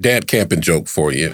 [0.00, 1.30] Dad camping joke for you.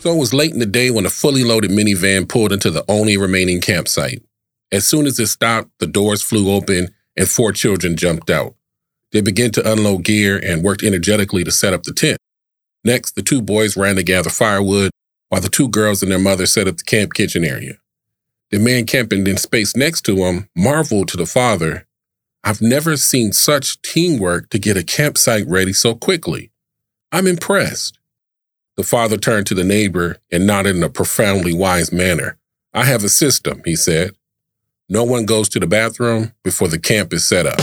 [0.00, 2.84] So it was late in the day when a fully loaded minivan pulled into the
[2.88, 4.22] only remaining campsite.
[4.72, 8.54] As soon as it stopped, the doors flew open and four children jumped out.
[9.12, 12.18] They began to unload gear and worked energetically to set up the tent.
[12.84, 14.90] Next, the two boys ran to gather firewood,
[15.28, 17.78] while the two girls and their mother set up the camp kitchen area.
[18.50, 21.85] The man camping in space next to him marveled to the father,
[22.48, 26.52] I've never seen such teamwork to get a campsite ready so quickly.
[27.10, 27.98] I'm impressed.
[28.76, 32.38] The father turned to the neighbor and nodded in a profoundly wise manner.
[32.72, 34.12] I have a system, he said.
[34.88, 37.58] No one goes to the bathroom before the camp is set up.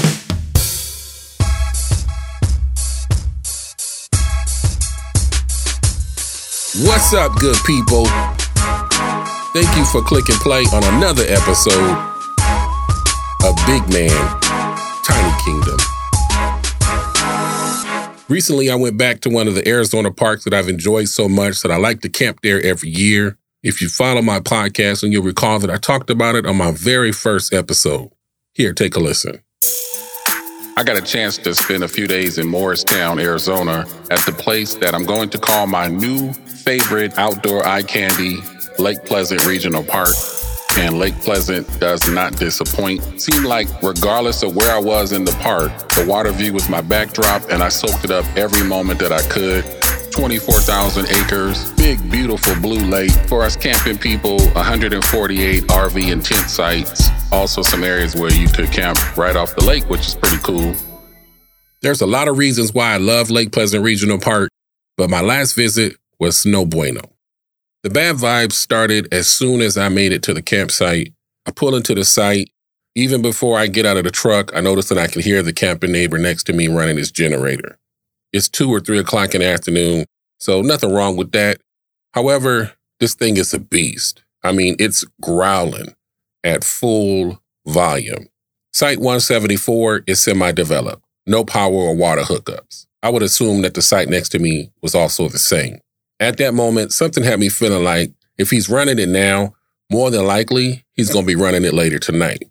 [6.86, 8.04] What's up, good people?
[9.54, 12.14] Thank you for clicking play on another episode
[13.46, 14.43] of Big Man,
[15.46, 15.78] Kingdom.
[18.30, 21.62] Recently, I went back to one of the Arizona parks that I've enjoyed so much
[21.62, 23.38] that I like to camp there every year.
[23.62, 26.72] If you follow my podcast, and you'll recall that I talked about it on my
[26.72, 28.12] very first episode.
[28.54, 29.42] Here, take a listen.
[30.76, 34.74] I got a chance to spend a few days in Morristown, Arizona, at the place
[34.76, 38.38] that I'm going to call my new favorite outdoor eye candy,
[38.80, 40.10] Lake Pleasant Regional Park.
[40.78, 43.22] And Lake Pleasant does not disappoint.
[43.22, 46.82] Seemed like, regardless of where I was in the park, the water view was my
[46.82, 49.64] backdrop, and I soaked it up every moment that I could.
[50.12, 53.12] 24,000 acres, big, beautiful blue lake.
[53.28, 57.10] For us camping people, 148 RV and tent sites.
[57.32, 60.76] Also, some areas where you could camp right off the lake, which is pretty cool.
[61.82, 64.50] There's a lot of reasons why I love Lake Pleasant Regional Park,
[64.98, 67.13] but my last visit was no bueno.
[67.84, 71.14] The bad vibes started as soon as I made it to the campsite.
[71.46, 72.50] I pull into the site.
[72.96, 75.52] Even before I get out of the truck, I notice that I can hear the
[75.52, 77.78] camping neighbor next to me running his generator.
[78.32, 80.06] It's two or three o'clock in the afternoon,
[80.40, 81.60] so nothing wrong with that.
[82.14, 84.24] However, this thing is a beast.
[84.44, 85.94] I mean, it's growling
[86.44, 88.28] at full volume.
[88.72, 92.88] Site 174 is semi developed, no power or water hookups.
[93.02, 95.80] I would assume that the site next to me was also the same.
[96.20, 99.54] At that moment, something had me feeling like if he's running it now,
[99.92, 102.44] more than likely he's going to be running it later tonight.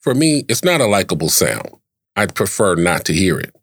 [0.00, 1.70] For me, it's not a likable sound.
[2.16, 3.54] I'd prefer not to hear it.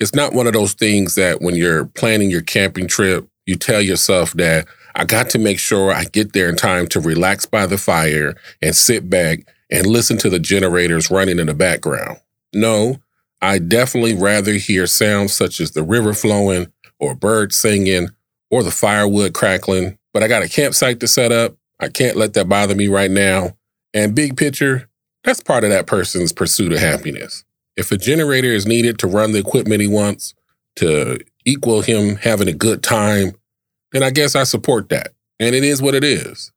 [0.00, 3.80] It's not one of those things that when you're planning your camping trip, you tell
[3.80, 7.66] yourself that I got to make sure I get there in time to relax by
[7.66, 9.40] the fire and sit back
[9.70, 12.18] and listen to the generators running in the background.
[12.52, 12.98] No,
[13.40, 18.08] I definitely rather hear sounds such as the river flowing or birds singing
[18.50, 21.56] or the firewood crackling, but I got a campsite to set up.
[21.80, 23.56] I can't let that bother me right now.
[23.92, 24.88] And big picture,
[25.22, 27.44] that's part of that person's pursuit of happiness.
[27.76, 30.34] If a generator is needed to run the equipment he wants
[30.76, 33.32] to equal him having a good time,
[33.92, 35.12] then I guess I support that.
[35.40, 36.52] And it is what it is.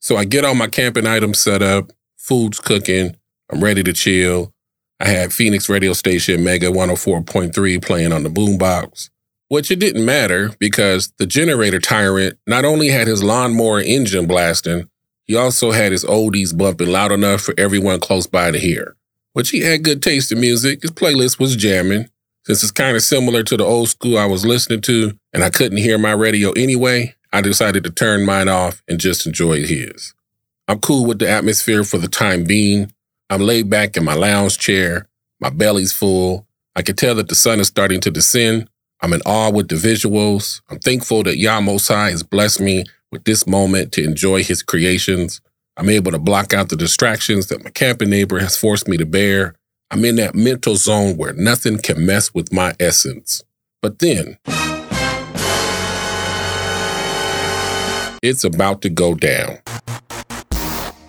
[0.00, 3.16] So I get all my camping items set up, food's cooking,
[3.50, 4.52] I'm ready to chill.
[5.00, 9.10] I had Phoenix radio station Mega 104.3 playing on the boombox.
[9.50, 14.88] Which it didn't matter because the generator tyrant not only had his lawnmower engine blasting,
[15.24, 18.94] he also had his oldies bumping loud enough for everyone close by to hear.
[19.32, 22.08] Which he had good taste in music, his playlist was jamming.
[22.46, 25.50] Since it's kind of similar to the old school I was listening to, and I
[25.50, 30.14] couldn't hear my radio anyway, I decided to turn mine off and just enjoy his.
[30.68, 32.92] I'm cool with the atmosphere for the time being.
[33.28, 35.08] I'm laid back in my lounge chair.
[35.40, 36.46] My belly's full.
[36.76, 38.69] I can tell that the sun is starting to descend,
[39.02, 40.60] I'm in awe with the visuals.
[40.68, 45.40] I'm thankful that Yah Mosai has blessed me with this moment to enjoy his creations.
[45.78, 49.06] I'm able to block out the distractions that my camping neighbor has forced me to
[49.06, 49.54] bear.
[49.90, 53.42] I'm in that mental zone where nothing can mess with my essence.
[53.80, 54.36] But then,
[58.22, 59.58] it's about to go down.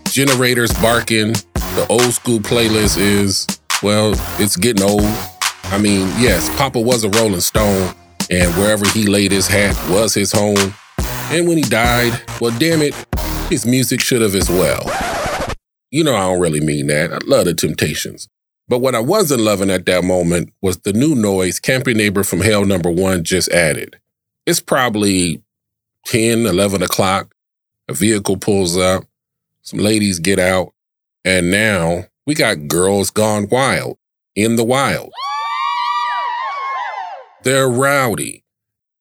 [0.05, 1.33] Generators barking.
[1.53, 3.47] The old school playlist is,
[3.83, 5.30] well, it's getting old.
[5.71, 7.95] I mean, yes, Papa was a Rolling Stone,
[8.29, 10.73] and wherever he laid his hat was his home.
[11.31, 12.93] And when he died, well, damn it,
[13.49, 14.83] his music should have as well.
[15.89, 17.13] You know, I don't really mean that.
[17.13, 18.27] I love the Temptations.
[18.67, 22.41] But what I wasn't loving at that moment was the new noise Campy Neighbor from
[22.41, 23.97] Hell Number One just added.
[24.45, 25.41] It's probably
[26.05, 27.33] 10, 11 o'clock.
[27.87, 29.05] A vehicle pulls up,
[29.61, 30.73] some ladies get out,
[31.23, 33.97] and now we got girls gone wild
[34.35, 35.11] in the wild.
[37.43, 38.43] They're rowdy.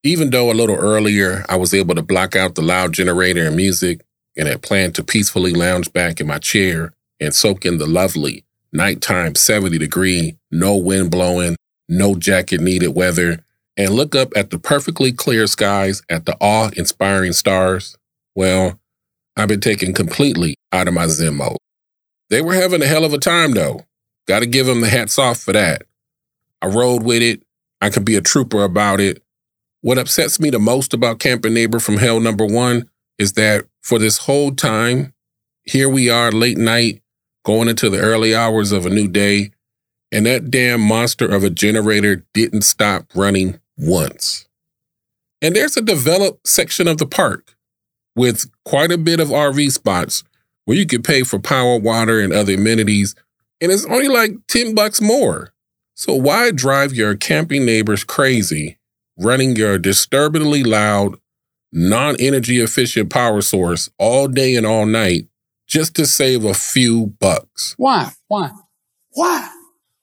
[0.02, 3.56] Even though a little earlier I was able to block out the loud generator and
[3.56, 4.00] music
[4.37, 8.44] and had planned to peacefully lounge back in my chair and soak in the lovely
[8.72, 11.56] nighttime 70 degree, no wind blowing,
[11.88, 13.44] no jacket needed weather,
[13.76, 17.96] and look up at the perfectly clear skies at the awe inspiring stars,
[18.34, 18.78] well,
[19.36, 21.56] I've been taken completely out of my Zen mode.
[22.31, 23.86] They were having a hell of a time though.
[24.26, 25.82] Got to give them the hats off for that.
[26.62, 27.43] I rode with it.
[27.81, 29.23] I could be a trooper about it.
[29.81, 33.99] What upsets me the most about Camping Neighbor from Hell number one is that for
[33.99, 35.15] this whole time,
[35.65, 37.03] here we are late night,
[37.44, 39.53] going into the early hours of a new day,
[40.12, 44.47] and that damn monster of a generator didn't stop running once.
[45.41, 47.56] And there's a developed section of the park
[48.15, 50.25] with quite a bit of RV spots
[50.65, 53.15] where you can pay for power, water, and other amenities,
[53.61, 55.53] and it's only like 10 bucks more.
[56.00, 58.79] So why drive your camping neighbors crazy
[59.19, 61.17] running your disturbingly loud,
[61.73, 65.26] non energy efficient power source all day and all night
[65.67, 67.75] just to save a few bucks.
[67.76, 68.12] Why?
[68.29, 68.50] Why?
[69.11, 69.50] Why?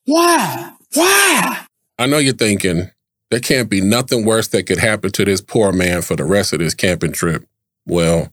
[0.06, 0.74] Why?
[0.94, 1.66] Why?
[1.98, 2.92] I know you're thinking,
[3.32, 6.54] there can't be nothing worse that could happen to this poor man for the rest
[6.54, 7.44] of this camping trip.
[7.88, 8.32] Well,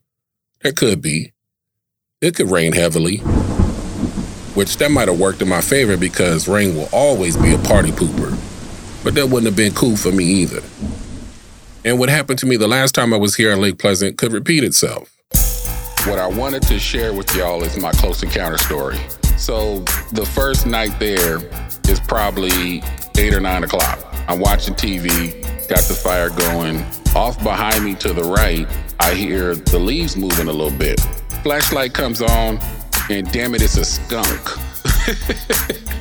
[0.60, 1.32] there could be.
[2.20, 3.22] It could rain heavily,
[4.54, 7.90] which that might have worked in my favor because rain will always be a party
[7.90, 8.38] pooper
[9.04, 10.62] but that wouldn't have been cool for me either.
[11.84, 14.32] And what happened to me the last time I was here in Lake Pleasant could
[14.32, 15.14] repeat itself.
[16.06, 18.98] What I wanted to share with y'all is my close encounter story.
[19.36, 19.80] So
[20.12, 21.38] the first night there
[21.88, 22.82] is probably
[23.18, 23.98] eight or nine o'clock.
[24.26, 26.82] I'm watching TV, got the fire going.
[27.14, 28.66] Off behind me to the right,
[29.00, 30.98] I hear the leaves moving a little bit.
[31.42, 32.58] Flashlight comes on,
[33.10, 34.40] and damn it, it's a skunk.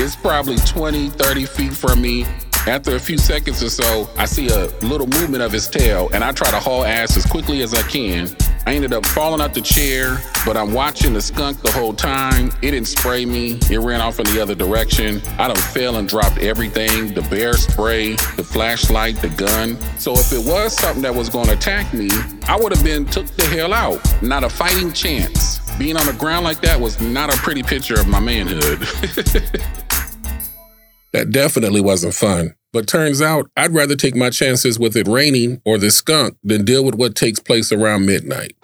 [0.00, 2.24] It's probably 20, 30 feet from me.
[2.66, 6.24] After a few seconds or so, I see a little movement of his tail, and
[6.24, 8.28] I try to haul ass as quickly as I can.
[8.66, 12.48] I ended up falling out the chair, but I'm watching the skunk the whole time.
[12.62, 13.60] It didn't spray me.
[13.70, 15.20] It ran off in the other direction.
[15.38, 19.76] I done fell and dropped everything, the bear spray, the flashlight, the gun.
[19.98, 22.08] So if it was something that was gonna attack me,
[22.48, 24.00] I would have been took the hell out.
[24.22, 25.61] Not a fighting chance.
[25.82, 28.78] Being on the ground like that was not a pretty picture of my manhood.
[31.12, 32.54] that definitely wasn't fun.
[32.72, 36.64] But turns out I'd rather take my chances with it raining or the skunk than
[36.64, 38.54] deal with what takes place around midnight.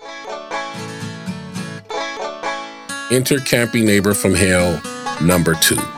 [3.10, 4.80] Enter Camping Neighbor from Hell,
[5.20, 5.97] number two.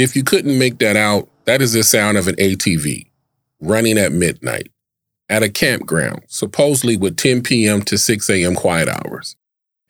[0.00, 3.10] If you couldn't make that out, that is the sound of an ATV
[3.60, 4.70] running at midnight
[5.28, 7.82] at a campground, supposedly with 10 p.m.
[7.82, 8.54] to 6 a.m.
[8.54, 9.36] quiet hours.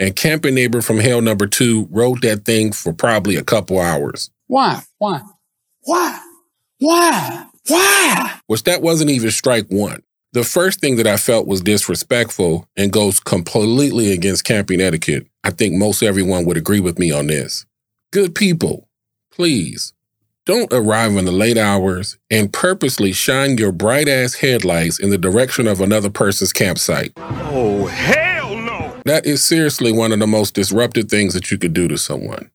[0.01, 4.31] And camping neighbor from hell number two rode that thing for probably a couple hours.
[4.49, 4.83] Why?
[4.99, 5.23] Why?
[5.83, 6.19] Why?
[6.79, 7.47] Why?
[7.69, 8.41] Why?
[8.49, 10.03] Which that wasn't even strike one.
[10.33, 15.29] The first thing that I felt was disrespectful and goes completely against camping etiquette.
[15.45, 17.65] I think most everyone would agree with me on this.
[18.11, 18.89] Good people,
[19.31, 19.93] please
[20.47, 25.19] don't arrive in the late hours and purposely shine your bright ass headlights in the
[25.19, 27.13] direction of another person's campsite.
[27.17, 29.01] Oh, hell no!
[29.05, 32.51] That is seriously one of the most disruptive things that you could do to someone.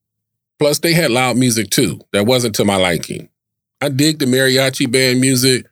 [0.59, 3.29] Plus, they had loud music too, that wasn't to my liking.
[3.81, 5.65] I dig the mariachi band music,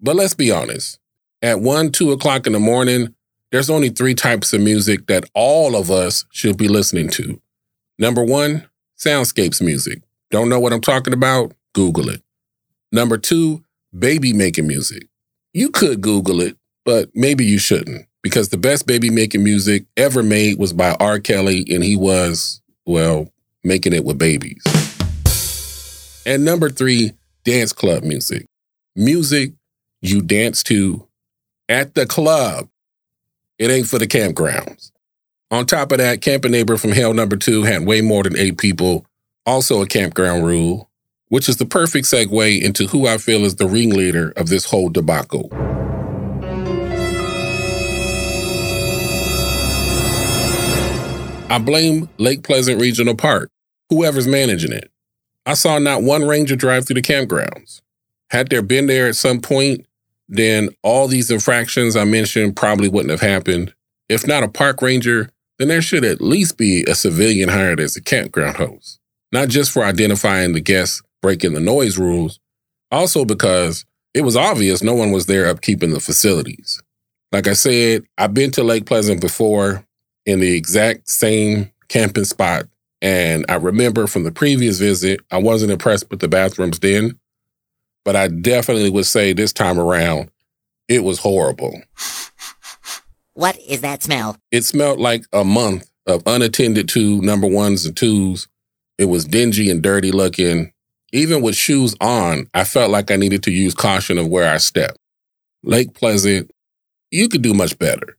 [0.00, 0.98] but let's be honest.
[1.42, 3.14] At 1, 2 o'clock in the morning,
[3.50, 7.40] there's only three types of music that all of us should be listening to.
[7.98, 10.02] Number one, soundscapes music.
[10.30, 11.52] Don't know what I'm talking about?
[11.78, 12.24] Google it.
[12.90, 13.62] Number two,
[13.96, 15.06] baby making music.
[15.52, 20.24] You could Google it, but maybe you shouldn't because the best baby making music ever
[20.24, 21.20] made was by R.
[21.20, 23.32] Kelly, and he was, well,
[23.62, 24.60] making it with babies.
[26.26, 27.12] And number three,
[27.44, 28.46] dance club music.
[28.96, 29.52] Music
[30.02, 31.06] you dance to
[31.68, 32.68] at the club.
[33.60, 34.90] It ain't for the campgrounds.
[35.52, 38.58] On top of that, Camping Neighbor from Hell number two had way more than eight
[38.58, 39.06] people,
[39.46, 40.87] also a campground rule
[41.28, 44.88] which is the perfect segue into who I feel is the ringleader of this whole
[44.88, 45.50] debacle.
[51.50, 53.50] I blame Lake Pleasant Regional Park,
[53.88, 54.90] whoever's managing it.
[55.46, 57.80] I saw not one ranger drive through the campgrounds.
[58.30, 59.86] Had there been there at some point,
[60.28, 63.72] then all these infractions I mentioned probably wouldn't have happened.
[64.10, 67.96] If not a park ranger, then there should at least be a civilian hired as
[67.96, 69.00] a campground host,
[69.32, 72.40] not just for identifying the guests breaking the noise rules,
[72.90, 73.84] also because
[74.14, 76.82] it was obvious no one was there upkeeping the facilities.
[77.32, 79.84] Like I said, I've been to Lake Pleasant before
[80.24, 82.66] in the exact same camping spot
[83.00, 87.18] And I remember from the previous visit, I wasn't impressed with the bathrooms then,
[88.04, 90.30] but I definitely would say this time around,
[90.88, 91.80] it was horrible.
[93.34, 94.36] What is that smell?
[94.50, 98.48] It smelled like a month of unattended to number ones and twos.
[98.96, 100.72] It was dingy and dirty looking.
[101.12, 104.58] Even with shoes on, I felt like I needed to use caution of where I
[104.58, 104.98] stepped.
[105.62, 106.50] Lake Pleasant,
[107.10, 108.16] you could do much better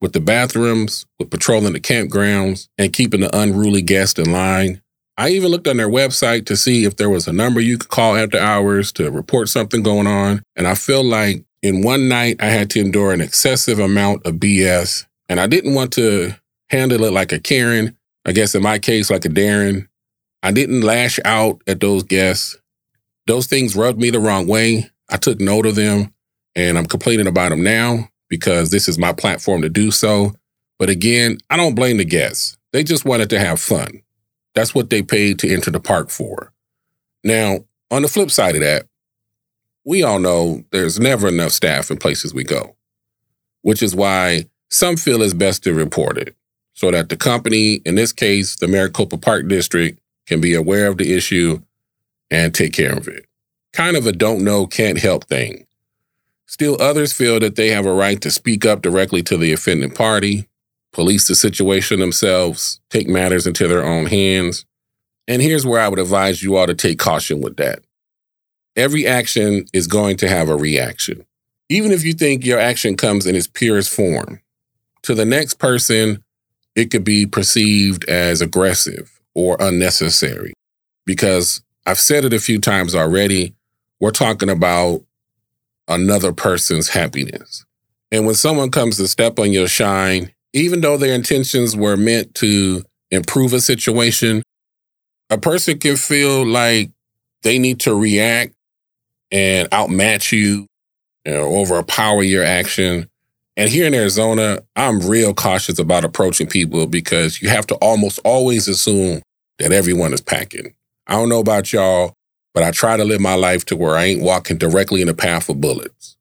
[0.00, 4.80] with the bathrooms, with patrolling the campgrounds, and keeping the unruly guests in line.
[5.16, 7.88] I even looked on their website to see if there was a number you could
[7.88, 10.42] call after hours to report something going on.
[10.54, 14.34] And I feel like in one night, I had to endure an excessive amount of
[14.34, 16.36] BS, and I didn't want to
[16.70, 17.96] handle it like a Karen.
[18.24, 19.87] I guess in my case, like a Darren.
[20.42, 22.56] I didn't lash out at those guests.
[23.26, 24.90] Those things rubbed me the wrong way.
[25.10, 26.12] I took note of them,
[26.54, 30.34] and I'm complaining about them now because this is my platform to do so.
[30.78, 32.56] But again, I don't blame the guests.
[32.72, 34.02] They just wanted to have fun.
[34.54, 36.52] That's what they paid to enter the park for.
[37.24, 38.86] Now, on the flip side of that,
[39.84, 42.76] we all know there's never enough staff in places we go,
[43.62, 46.36] which is why some feel it's best to report it
[46.74, 49.98] so that the company, in this case, the Maricopa Park District,
[50.28, 51.60] can be aware of the issue
[52.30, 53.24] and take care of it.
[53.72, 55.66] Kind of a don't know, can't help thing.
[56.46, 59.90] Still, others feel that they have a right to speak up directly to the offending
[59.90, 60.46] party,
[60.92, 64.66] police the situation themselves, take matters into their own hands.
[65.26, 67.80] And here's where I would advise you all to take caution with that.
[68.76, 71.24] Every action is going to have a reaction.
[71.68, 74.40] Even if you think your action comes in its purest form,
[75.02, 76.22] to the next person,
[76.74, 80.52] it could be perceived as aggressive or unnecessary.
[81.06, 83.54] Because I've said it a few times already,
[84.00, 85.04] we're talking about
[85.86, 87.64] another person's happiness.
[88.10, 92.34] And when someone comes to step on your shine, even though their intentions were meant
[92.36, 94.42] to improve a situation,
[95.30, 96.90] a person can feel like
[97.42, 98.54] they need to react
[99.30, 100.66] and outmatch you
[101.24, 103.08] or overpower your action.
[103.56, 108.18] And here in Arizona, I'm real cautious about approaching people because you have to almost
[108.24, 109.22] always assume
[109.58, 110.74] that everyone is packing.
[111.06, 112.14] I don't know about y'all,
[112.54, 115.14] but I try to live my life to where I ain't walking directly in the
[115.14, 116.16] path of bullets.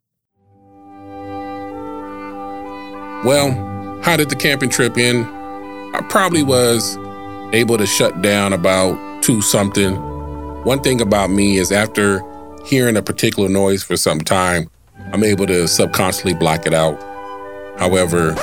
[3.25, 3.51] Well,
[4.03, 5.25] how did the camping trip end?
[5.95, 6.97] I probably was
[7.53, 9.95] able to shut down about two something.
[10.63, 12.21] One thing about me is after
[12.65, 14.69] hearing a particular noise for some time,
[15.13, 17.01] I'm able to subconsciously block it out.
[17.79, 18.35] However,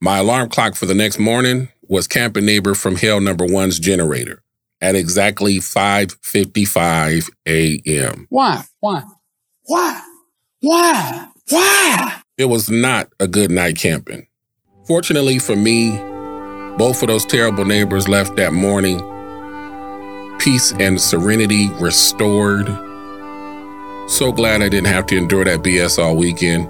[0.00, 4.42] my alarm clock for the next morning was camping neighbor from Hell Number One's generator
[4.80, 8.26] at exactly 5:55 a.m.
[8.28, 8.64] Why?
[8.80, 9.02] Why?
[9.64, 10.00] Why?
[10.60, 11.28] Why?
[11.48, 12.22] Why?
[12.36, 14.26] It was not a good night camping.
[14.86, 15.96] Fortunately for me,
[16.76, 19.00] both of those terrible neighbors left that morning.
[20.38, 22.66] Peace and serenity restored.
[24.08, 26.68] So glad I didn't have to endure that BS all weekend.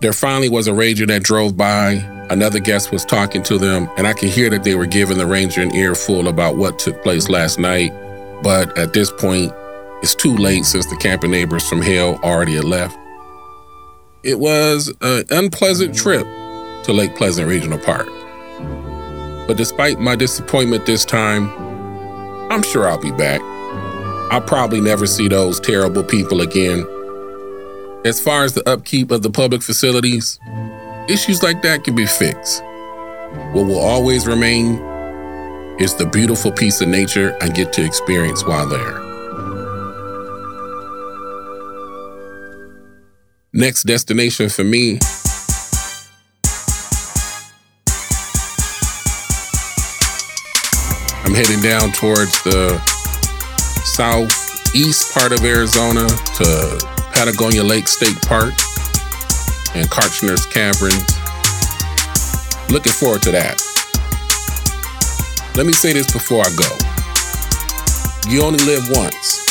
[0.00, 2.02] There finally was a ranger that drove by.
[2.30, 5.26] Another guest was talking to them, and I could hear that they were giving the
[5.26, 7.92] ranger an earful about what took place last night.
[8.42, 9.52] But at this point,
[10.02, 12.96] it's too late since the camping neighbors from hell already had left.
[14.22, 16.26] It was an unpleasant trip
[16.84, 18.08] to Lake Pleasant Regional Park.
[19.46, 21.50] But despite my disappointment this time,
[22.50, 23.42] I'm sure I'll be back.
[24.32, 26.86] I'll probably never see those terrible people again
[28.04, 30.38] as far as the upkeep of the public facilities,
[31.08, 32.62] issues like that can be fixed.
[33.52, 34.80] What will always remain
[35.78, 39.00] is the beautiful piece of nature I get to experience while there.
[43.52, 44.98] Next destination for me
[51.24, 52.78] I'm heading down towards the
[53.84, 58.54] southeast part of Arizona to Patagonia Lake State Park
[59.74, 61.04] and Kartchner's Caverns.
[62.72, 63.60] Looking forward to that.
[65.54, 68.32] Let me say this before I go.
[68.32, 69.44] You only live once.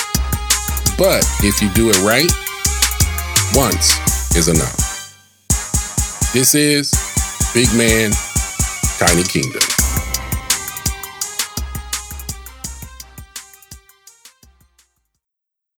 [0.97, 2.31] But if you do it right,
[3.53, 4.01] once
[4.35, 5.13] is enough.
[6.33, 6.89] This is
[7.53, 8.09] Big Man,
[8.97, 9.68] Tiny Kingdom.